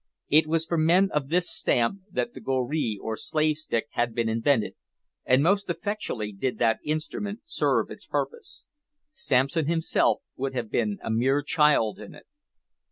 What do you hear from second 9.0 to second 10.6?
Samson himself would